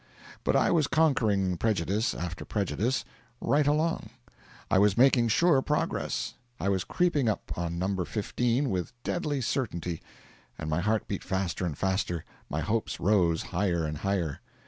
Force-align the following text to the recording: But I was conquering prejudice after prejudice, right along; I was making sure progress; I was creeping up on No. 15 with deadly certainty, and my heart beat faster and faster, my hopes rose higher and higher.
But 0.43 0.55
I 0.55 0.71
was 0.71 0.87
conquering 0.87 1.57
prejudice 1.57 2.15
after 2.15 2.43
prejudice, 2.43 3.05
right 3.39 3.67
along; 3.67 4.09
I 4.71 4.79
was 4.79 4.97
making 4.97 5.27
sure 5.27 5.61
progress; 5.61 6.33
I 6.59 6.69
was 6.69 6.83
creeping 6.83 7.29
up 7.29 7.55
on 7.55 7.77
No. 7.77 8.03
15 8.03 8.71
with 8.71 8.93
deadly 9.03 9.41
certainty, 9.41 10.01
and 10.57 10.71
my 10.71 10.79
heart 10.79 11.07
beat 11.07 11.23
faster 11.23 11.67
and 11.67 11.77
faster, 11.77 12.25
my 12.49 12.61
hopes 12.61 12.99
rose 12.99 13.43
higher 13.43 13.85
and 13.85 13.99
higher. 13.99 14.39